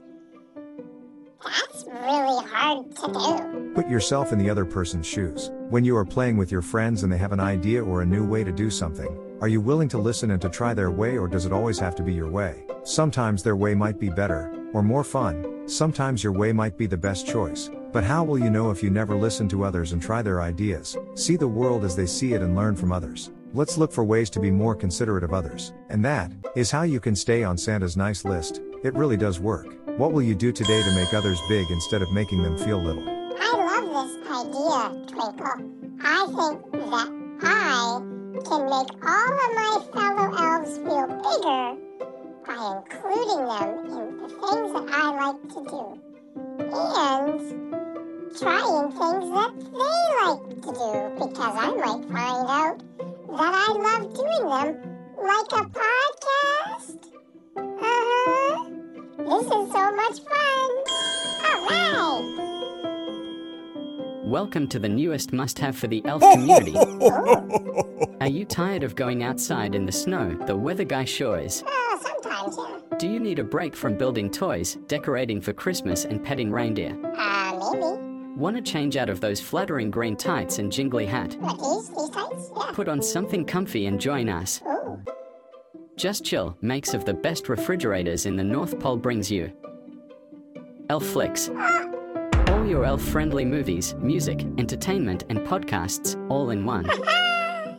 That's 1.45 1.85
really 1.87 2.45
hard 2.47 2.97
to 2.97 3.07
do. 3.13 3.73
Put 3.75 3.89
yourself 3.89 4.33
in 4.33 4.39
the 4.39 4.51
other 4.51 4.65
person's 4.65 5.07
shoes. 5.07 5.51
When 5.71 5.85
you 5.85 5.97
are 5.97 6.05
playing 6.05 6.37
with 6.37 6.53
your 6.53 6.63
friends 6.63 7.03
and 7.03 7.13
they 7.13 7.19
have 7.19 7.33
an 7.33 7.41
idea 7.41 7.83
or 7.83 8.03
a 8.03 8.07
new 8.07 8.27
way 8.27 8.45
to 8.45 8.53
do 8.53 8.71
something, 8.71 9.19
are 9.41 9.49
you 9.49 9.61
willing 9.61 9.89
to 9.89 9.99
listen 9.99 10.31
and 10.31 10.41
to 10.43 10.49
try 10.49 10.73
their 10.73 10.91
way 10.91 11.19
or 11.19 11.27
does 11.27 11.47
it 11.47 11.53
always 11.53 11.79
have 11.79 11.97
to 11.97 12.03
be 12.03 12.15
your 12.15 12.31
way? 12.31 12.65
Sometimes 12.85 13.43
their 13.43 13.57
way 13.57 13.75
might 13.75 13.99
be 13.99 14.09
better, 14.09 14.53
or 14.73 14.83
more 14.83 15.05
fun, 15.05 15.67
sometimes 15.67 16.23
your 16.23 16.33
way 16.33 16.53
might 16.53 16.77
be 16.77 16.87
the 16.87 16.97
best 16.97 17.27
choice. 17.27 17.71
But 17.93 18.05
how 18.05 18.25
will 18.25 18.39
you 18.39 18.51
know 18.51 18.71
if 18.71 18.83
you 18.83 18.91
never 18.91 19.17
listen 19.17 19.49
to 19.49 19.65
others 19.65 19.93
and 19.93 20.01
try 20.01 20.23
their 20.23 20.41
ideas, 20.41 20.97
see 21.15 21.37
the 21.37 21.49
world 21.49 21.85
as 21.85 21.97
they 21.97 22.07
see 22.07 22.35
it 22.35 22.43
and 22.43 22.57
learn 22.57 22.77
from 22.77 22.93
others? 22.93 23.31
Let's 23.53 23.77
look 23.77 23.93
for 23.93 24.03
ways 24.05 24.31
to 24.31 24.41
be 24.41 24.51
more 24.51 24.75
considerate 24.75 25.25
of 25.25 25.35
others. 25.35 25.75
And 25.91 26.05
that 26.05 26.33
is 26.57 26.71
how 26.71 26.83
you 26.83 27.01
can 27.01 27.15
stay 27.15 27.45
on 27.45 27.59
Santa's 27.59 27.97
nice 27.97 28.25
list. 28.25 28.63
It 28.83 28.95
really 28.95 29.17
does 29.17 29.41
work. 29.41 29.77
What 29.99 30.13
will 30.13 30.23
you 30.23 30.35
do 30.35 30.53
today 30.53 30.83
to 30.83 30.91
make 30.93 31.13
others 31.13 31.43
big 31.49 31.71
instead 31.71 32.01
of 32.01 32.11
making 32.11 32.43
them 32.43 32.57
feel 32.57 32.83
little? 32.83 33.03
I 33.39 33.53
love 33.53 33.87
this 33.93 34.17
idea, 34.27 35.05
Twinkle. 35.07 35.57
I 36.03 36.27
think 36.27 36.73
that 36.73 37.11
I 37.43 38.01
can 38.43 38.63
make 38.73 38.91
all 39.05 39.33
of 39.37 39.51
my 39.55 39.85
fellow 39.93 40.29
elves 40.33 40.79
feel 40.79 41.07
bigger 41.21 41.77
by 42.47 42.61
including 42.73 43.45
them 43.47 43.69
in 43.85 44.17
the 44.17 44.29
things 44.29 44.73
that 44.73 44.87
I 44.91 45.13
like 45.21 45.43
to 45.53 45.61
do. 45.69 45.85
And 46.73 47.41
trying 48.41 48.89
things 48.93 49.27
that 49.29 49.53
they 49.61 50.01
like 50.25 50.45
to 50.63 50.71
do 50.73 50.93
because 51.27 51.55
I 51.55 51.69
might 51.77 52.05
find 52.09 52.49
out 52.49 52.77
that 52.99 53.53
I 53.55 53.73
love 53.77 54.05
doing 54.15 54.45
them 54.49 54.69
like 55.23 55.53
a 55.53 55.69
podcast. 55.69 57.12
This 59.33 59.47
is 59.47 59.73
so 59.73 59.93
much 59.97 60.21
fun. 60.21 60.71
All 61.47 61.67
right. 61.67 62.23
Welcome 64.25 64.69
to 64.69 64.79
the 64.79 64.91
newest 64.91 65.33
must 65.33 65.59
have 65.59 65.75
for 65.75 65.87
the 65.87 66.05
elf 66.05 66.21
community. 66.21 66.77
Are 68.21 68.29
you 68.29 68.45
tired 68.45 68.83
of 68.83 68.95
going 68.95 69.23
outside 69.23 69.75
in 69.75 69.87
the 69.87 69.93
snow? 69.93 70.37
The 70.47 70.55
weather 70.55 70.85
guy 70.85 71.07
sure 71.07 71.39
is. 71.39 71.65
Uh, 71.67 71.99
sometimes, 71.99 72.59
yeah. 72.59 72.99
Do 72.99 73.09
you 73.09 73.19
need 73.19 73.39
a 73.39 73.45
break 73.45 73.75
from 73.75 73.97
building 73.97 74.31
toys, 74.31 74.77
decorating 74.87 75.41
for 75.41 75.55
Christmas, 75.55 76.05
and 76.05 76.23
petting 76.23 76.53
reindeer? 76.53 76.91
Uh, 77.17 77.59
maybe. 77.73 78.37
Want 78.37 78.57
to 78.57 78.62
change 78.62 78.99
out 78.99 79.09
of 79.09 79.23
those 79.23 79.41
flattering 79.41 79.91
green 79.91 80.15
tights 80.15 80.59
and 80.59 80.71
jingly 80.71 81.07
hat? 81.07 81.37
What, 81.41 81.57
these? 81.57 81.89
These 81.89 82.11
tights? 82.11 82.51
Yeah. 82.55 82.73
Put 82.75 82.87
on 82.87 83.01
something 83.01 83.47
comfy 83.47 83.87
and 83.87 83.99
join 83.99 84.29
us. 84.29 84.61
Ooh. 84.67 85.03
Just 86.03 86.25
Chill 86.25 86.57
makes 86.61 86.95
of 86.95 87.05
the 87.05 87.15
best 87.15 87.49
refrigerators 87.49 88.27
in 88.27 88.35
the 88.35 88.43
North 88.43 88.77
Pole 88.81 88.97
brings 88.97 89.31
you 89.31 89.53
Elf 90.91 91.07
Flix. 91.07 91.49
All 91.49 92.67
your 92.67 92.85
elf 92.85 93.01
friendly 93.01 93.45
movies, 93.45 93.95
music, 94.01 94.45
entertainment, 94.59 95.23
and 95.29 95.39
podcasts 95.47 96.17
all 96.29 96.51
in 96.51 96.65
one. 96.65 96.91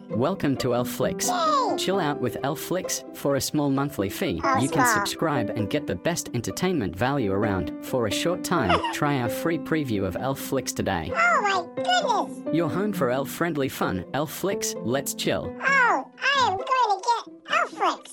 Welcome 0.09 0.55
to 0.59 0.73
Elf 0.73 0.87
Flix. 0.87 1.27
Yay! 1.27 1.75
Chill 1.77 1.99
out 1.99 2.21
with 2.21 2.37
Elf 2.43 2.61
Flix 2.61 3.03
for 3.13 3.35
a 3.35 3.41
small 3.41 3.69
monthly 3.69 4.09
fee. 4.09 4.41
You 4.61 4.69
can 4.69 4.87
subscribe 4.87 5.49
and 5.49 5.69
get 5.69 5.85
the 5.85 5.95
best 5.95 6.29
entertainment 6.33 6.95
value 6.95 7.33
around. 7.33 7.73
For 7.85 8.07
a 8.07 8.11
short 8.11 8.41
time, 8.41 8.79
try 8.93 9.19
our 9.19 9.27
free 9.27 9.57
preview 9.57 10.05
of 10.05 10.15
Elf 10.15 10.39
Flix 10.39 10.71
today. 10.71 11.11
Oh 11.13 11.41
my 11.41 11.83
goodness! 11.83 12.55
Your 12.55 12.69
home 12.69 12.93
for 12.93 13.09
elf 13.09 13.29
friendly 13.29 13.67
fun. 13.67 14.05
Elf 14.13 14.31
Flix, 14.31 14.75
let's 14.77 15.13
chill. 15.13 15.53
Oh, 15.59 16.07
I 16.17 16.47
am 16.47 16.51
going 16.51 16.65
to 16.65 17.03
get 17.03 17.59
Elf 17.59 17.69
Flix. 17.71 18.12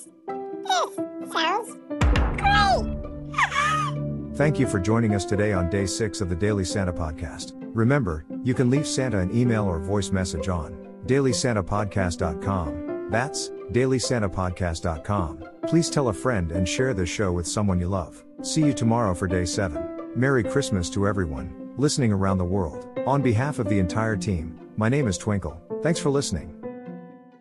Thank 4.41 4.57
you 4.57 4.65
for 4.65 4.79
joining 4.79 5.13
us 5.13 5.23
today 5.23 5.53
on 5.53 5.69
day 5.69 5.85
six 5.85 6.19
of 6.19 6.27
the 6.27 6.35
Daily 6.35 6.65
Santa 6.65 6.91
podcast. 6.91 7.51
Remember, 7.75 8.25
you 8.43 8.55
can 8.55 8.71
leave 8.71 8.87
Santa 8.87 9.19
an 9.19 9.29
email 9.37 9.65
or 9.65 9.77
voice 9.77 10.09
message 10.09 10.49
on 10.49 10.73
dailysantapodcast.com. 11.05 13.11
That's 13.11 13.49
dailysantapodcast.com. 13.49 15.45
Please 15.67 15.91
tell 15.91 16.07
a 16.07 16.13
friend 16.13 16.51
and 16.53 16.67
share 16.67 16.95
this 16.95 17.07
show 17.07 17.31
with 17.31 17.47
someone 17.47 17.79
you 17.79 17.87
love. 17.87 18.23
See 18.41 18.65
you 18.65 18.73
tomorrow 18.73 19.13
for 19.13 19.27
day 19.27 19.45
seven. 19.45 20.09
Merry 20.15 20.43
Christmas 20.43 20.89
to 20.89 21.07
everyone 21.07 21.75
listening 21.77 22.11
around 22.11 22.39
the 22.39 22.43
world. 22.43 22.87
On 23.05 23.21
behalf 23.21 23.59
of 23.59 23.69
the 23.69 23.77
entire 23.77 24.17
team, 24.17 24.59
my 24.75 24.89
name 24.89 25.07
is 25.07 25.19
Twinkle. 25.19 25.61
Thanks 25.83 25.99
for 25.99 26.09
listening. 26.09 26.57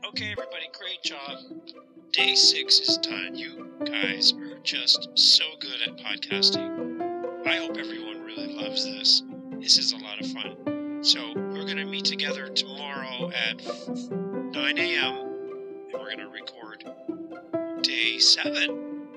Okay, 0.06 0.32
everybody, 0.32 0.68
great 0.78 1.02
job. 1.02 1.38
Day 2.12 2.34
six 2.34 2.78
is 2.80 2.98
done. 2.98 3.36
You 3.36 3.70
guys 3.86 4.34
are 4.34 4.58
just 4.62 5.08
so 5.14 5.44
good 5.60 5.80
at 5.86 5.96
podcasting. 5.96 6.79
I 7.50 7.56
hope 7.56 7.76
everyone 7.76 8.22
really 8.22 8.54
loves 8.54 8.84
this. 8.84 9.24
This 9.58 9.76
is 9.76 9.92
a 9.92 9.96
lot 9.96 10.20
of 10.20 10.26
fun. 10.30 11.00
So, 11.02 11.32
we're 11.34 11.64
going 11.64 11.78
to 11.78 11.84
meet 11.84 12.04
together 12.04 12.48
tomorrow 12.48 13.28
at 13.32 13.60
9 13.88 14.54
a.m. 14.54 15.14
and 15.16 15.92
we're 15.92 16.14
going 16.14 16.18
to 16.18 16.28
record 16.28 16.84
day 17.82 18.18
seven 18.18 19.08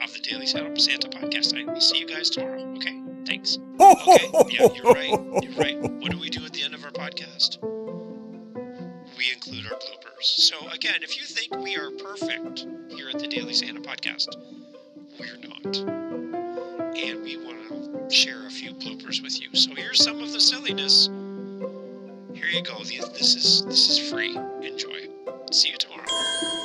of 0.00 0.12
the 0.14 0.20
Daily 0.20 0.46
Santa 0.46 0.80
Santa 0.80 1.10
podcast. 1.10 1.54
I 1.54 1.70
will 1.70 1.78
see 1.78 1.98
you 1.98 2.06
guys 2.06 2.30
tomorrow. 2.30 2.62
Okay, 2.76 3.02
thanks. 3.26 3.58
Okay, 3.78 4.30
yeah, 4.48 4.68
you're 4.74 4.94
right. 4.94 5.10
You're 5.42 5.52
right. 5.52 5.78
What 5.78 6.10
do 6.10 6.18
we 6.18 6.30
do 6.30 6.42
at 6.46 6.54
the 6.54 6.62
end 6.62 6.72
of 6.72 6.82
our 6.84 6.90
podcast? 6.90 7.58
we 9.18 9.30
include 9.30 9.66
our 9.70 9.78
bloopers. 9.78 10.22
So 10.22 10.56
again, 10.70 11.02
if 11.02 11.18
you 11.18 11.24
think 11.26 11.54
we 11.62 11.76
are 11.76 11.90
perfect 11.90 12.66
here 12.88 13.10
at 13.10 13.18
the 13.18 13.28
Daily 13.28 13.52
Santa 13.52 13.82
podcast, 13.82 14.36
we're 15.20 15.36
not. 15.36 16.11
And 16.94 17.22
we 17.22 17.36
want 17.38 18.10
to 18.10 18.14
share 18.14 18.46
a 18.46 18.50
few 18.50 18.74
bloopers 18.74 19.22
with 19.22 19.40
you. 19.40 19.48
So 19.54 19.74
here's 19.74 20.02
some 20.02 20.20
of 20.20 20.32
the 20.32 20.40
silliness. 20.40 21.08
Here 22.34 22.46
you 22.46 22.62
go. 22.62 22.78
This 22.80 23.34
is 23.34 23.64
this 23.64 23.90
is 23.90 24.10
free. 24.10 24.36
Enjoy. 24.62 25.08
See 25.50 25.70
you 25.70 25.76
tomorrow. 25.78 26.04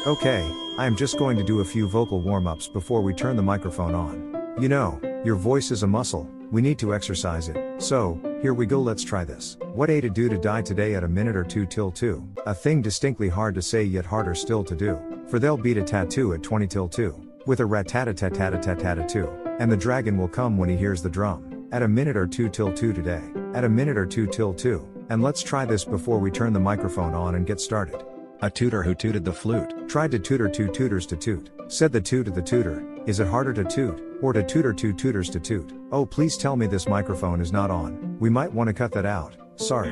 Okay, 0.05 0.49
I 0.77 0.85
am 0.85 0.95
just 0.95 1.17
going 1.17 1.37
to 1.37 1.43
do 1.43 1.61
a 1.61 1.65
few 1.65 1.87
vocal 1.87 2.21
warm 2.21 2.47
ups 2.47 2.67
before 2.67 3.01
we 3.01 3.13
turn 3.13 3.35
the 3.35 3.43
microphone 3.43 3.95
on. 3.95 4.55
You 4.59 4.69
know, 4.69 4.99
your 5.23 5.35
voice 5.35 5.71
is 5.71 5.83
a 5.83 5.87
muscle, 5.87 6.29
we 6.51 6.61
need 6.61 6.79
to 6.79 6.93
exercise 6.93 7.49
it. 7.49 7.81
So, 7.81 8.19
here 8.41 8.53
we 8.53 8.65
go, 8.65 8.79
let's 8.79 9.03
try 9.03 9.25
this. 9.25 9.57
What 9.73 9.89
A 9.89 9.99
to 10.01 10.09
do 10.09 10.29
to 10.29 10.37
die 10.37 10.61
today 10.61 10.95
at 10.95 11.03
a 11.03 11.07
minute 11.07 11.35
or 11.35 11.43
two 11.43 11.65
till 11.65 11.91
2? 11.91 12.23
A 12.45 12.53
thing 12.53 12.81
distinctly 12.81 13.29
hard 13.29 13.55
to 13.55 13.61
say 13.61 13.83
yet 13.83 14.05
harder 14.05 14.33
still 14.33 14.63
to 14.63 14.75
do. 14.75 14.97
For 15.27 15.39
they'll 15.39 15.57
beat 15.57 15.77
a 15.77 15.83
tattoo 15.83 16.33
at 16.33 16.43
20 16.43 16.67
till 16.67 16.87
2. 16.87 17.29
With 17.45 17.59
a 17.59 17.65
rat 17.65 17.87
tat 17.87 18.15
tat 18.15 18.33
tat 18.33 18.61
tat 18.61 18.79
tat 18.79 19.09
2. 19.09 19.46
And 19.59 19.71
the 19.71 19.77
dragon 19.77 20.17
will 20.17 20.27
come 20.27 20.57
when 20.57 20.69
he 20.69 20.77
hears 20.77 21.01
the 21.01 21.09
drum. 21.09 21.67
At 21.71 21.83
a 21.83 21.87
minute 21.87 22.15
or 22.15 22.27
two 22.27 22.49
till 22.49 22.71
2 22.71 22.93
today. 22.93 23.23
At 23.53 23.63
a 23.63 23.69
minute 23.69 23.97
or 23.97 24.05
two 24.05 24.27
till 24.27 24.53
2. 24.53 25.05
And 25.09 25.21
let's 25.21 25.41
try 25.41 25.65
this 25.65 25.83
before 25.83 26.19
we 26.19 26.29
turn 26.29 26.53
the 26.53 26.59
microphone 26.59 27.13
on 27.13 27.35
and 27.35 27.45
get 27.47 27.59
started. 27.59 28.03
A 28.41 28.51
tutor 28.51 28.83
who 28.83 28.93
tooted 28.93 29.25
the 29.25 29.33
flute 29.33 29.89
tried 29.89 30.11
to 30.11 30.19
tutor 30.19 30.47
two 30.47 30.67
tutors 30.67 31.07
to 31.07 31.15
toot. 31.15 31.49
Said 31.69 31.91
the 31.91 31.99
two 31.99 32.23
to 32.23 32.29
the 32.29 32.41
tutor, 32.41 32.85
Is 33.07 33.19
it 33.19 33.27
harder 33.27 33.51
to 33.53 33.63
toot, 33.63 34.19
or 34.21 34.31
to 34.31 34.43
tutor 34.43 34.73
two 34.73 34.93
tutors 34.93 35.29
to 35.31 35.39
toot? 35.39 35.73
Oh, 35.91 36.05
please 36.05 36.37
tell 36.37 36.55
me 36.55 36.67
this 36.67 36.87
microphone 36.87 37.41
is 37.41 37.51
not 37.51 37.71
on. 37.71 38.17
We 38.19 38.29
might 38.29 38.53
want 38.53 38.67
to 38.67 38.75
cut 38.75 38.91
that 38.91 39.07
out. 39.07 39.35
Sorry. 39.55 39.89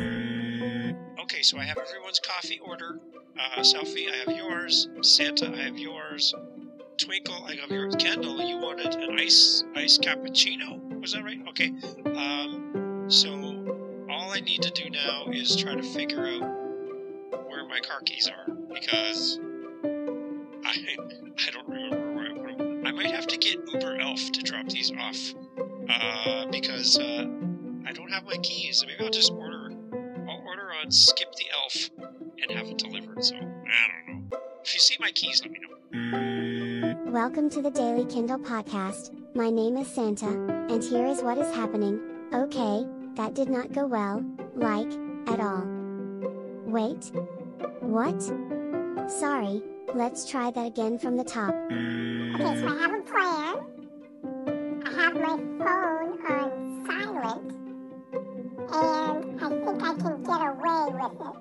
Okay, 1.20 1.42
so 1.42 1.58
I 1.58 1.64
have 1.64 1.78
everyone's 1.78 2.20
coffee 2.20 2.60
order. 2.64 3.00
Uh, 3.38 3.62
Selfie, 3.62 4.12
I 4.12 4.18
have 4.18 4.38
yours. 4.38 4.90
Santa, 5.02 5.52
I 5.52 5.64
have 5.64 5.78
yours. 5.80 6.36
Twinkle, 6.98 7.46
I 7.46 7.56
have 7.56 7.70
your 7.72 7.92
candle, 7.92 8.42
you 8.42 8.58
wanted 8.58 8.96
an 8.96 9.20
ice 9.20 9.64
ice 9.76 9.98
cappuccino. 9.98 11.02
Was 11.02 11.12
that 11.14 11.24
right? 11.24 11.40
Okay. 11.50 11.74
Um, 12.06 13.06
so 13.08 13.30
all 14.10 14.32
I 14.32 14.40
need 14.40 14.62
to 14.62 14.72
do 14.72 14.90
now 14.90 15.26
is 15.32 15.56
try 15.58 15.76
to 15.76 15.84
figure 15.84 16.26
out 16.26 16.42
where 17.48 17.68
my 17.68 17.80
car 17.82 18.00
keys 18.06 18.30
are 18.30 18.54
because 18.74 19.40
I 20.64 20.96
I 21.38 21.52
don't 21.52 21.68
remember 21.68 22.16
where 22.16 22.32
I 22.32 22.50
put 22.50 22.58
them. 22.58 22.86
I 22.86 22.92
might 22.92 23.12
have 23.12 23.28
to 23.28 23.38
get 23.38 23.60
Uber 23.74 24.00
Elf 24.00 24.32
to 24.32 24.42
drop 24.42 24.70
these 24.70 24.92
off 24.98 25.34
uh, 25.90 26.46
because 26.50 26.98
uh, 26.98 27.26
I 27.86 27.92
don't 27.92 28.10
have 28.12 28.24
my 28.24 28.38
keys. 28.38 28.86
Maybe 28.88 29.04
I'll 29.04 29.12
just 29.12 29.34
order. 29.34 29.70
I'll 30.30 30.44
order 30.48 30.72
on 30.82 30.92
Skip 30.92 31.36
the 31.36 31.46
Elf 31.62 31.90
and 32.42 32.58
have 32.58 32.68
it 32.68 32.78
delivered. 32.78 33.24
So 33.24 33.36
I 33.36 33.40
don't 33.40 34.30
know. 34.32 34.40
If 34.64 34.74
you 34.74 34.80
see 34.80 34.96
my 35.00 35.12
keys, 35.12 35.42
let 35.44 35.52
me 35.52 35.60
know. 35.60 36.35
Welcome 37.16 37.50
to 37.52 37.62
the 37.62 37.72
Daily 37.72 38.04
Kindle 38.04 38.38
podcast. 38.38 39.10
My 39.34 39.50
name 39.50 39.78
is 39.78 39.88
Santa, 39.88 40.28
and 40.28 40.84
here 40.84 41.06
is 41.06 41.24
what 41.24 41.38
is 41.38 41.56
happening. 41.56 41.98
Okay, 42.34 42.86
that 43.16 43.34
did 43.34 43.50
not 43.50 43.72
go 43.72 43.86
well, 43.86 44.22
like, 44.54 44.92
at 45.30 45.40
all. 45.40 45.64
Wait. 46.66 47.14
What? 47.80 48.22
Sorry, 49.10 49.64
let's 49.94 50.30
try 50.30 50.52
that 50.52 50.68
again 50.68 51.00
from 51.00 51.16
the 51.16 51.24
top. 51.24 51.54
Okay, 51.54 52.60
so 52.60 52.68
I 52.68 52.78
have 52.82 52.94
a 52.94 53.02
plan. 53.04 53.64
I 54.86 54.92
have 55.02 55.14
my 55.14 55.38
phone 55.64 56.20
on 56.28 56.86
silent. 56.86 57.52
And 58.74 59.42
I 59.42 59.48
think 59.48 59.82
I 59.82 59.94
can 59.94 60.22
get 60.22 60.42
away 60.42 60.92
with 60.92 61.22
it. 61.22 61.36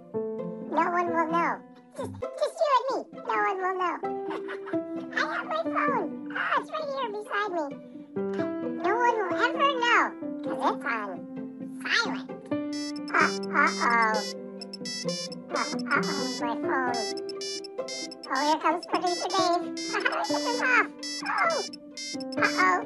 No 0.71 0.85
one 0.93 1.09
will 1.09 1.33
know. 1.33 1.59
Just, 1.97 2.13
just 2.13 2.61
you 2.63 2.71
and 2.79 3.13
me. 3.13 3.19
No 3.27 3.35
one 3.35 3.59
will 3.59 3.77
know. 3.79 4.24
I 4.35 4.37
have 4.37 5.47
my 5.47 5.63
phone. 5.63 6.29
Oh, 6.35 6.59
it's 6.59 6.71
right 6.71 6.89
here 6.91 7.09
beside 7.13 7.53
me. 7.53 7.65
No 8.83 8.93
one 8.97 9.17
will 9.21 9.39
ever 9.45 9.71
know. 9.79 10.05
Because 10.43 10.59
it's 10.59 10.65
on 10.65 10.83
silent. 11.83 12.27
Uh, 13.15 13.31
uh-oh. 13.55 14.15
Uh, 15.51 15.67
uh-oh, 15.93 16.15
my 16.41 16.55
phone. 16.55 16.99
Oh, 18.27 18.41
here 18.43 18.59
comes 18.59 18.85
producer 18.87 19.29
Dave. 19.29 19.63
How 19.93 19.99
do 20.01 20.09
I 20.11 20.25
get 20.27 20.41
this 20.43 20.61
off? 20.63 20.89
Oh. 21.41 21.63
Uh-oh. 22.39 22.85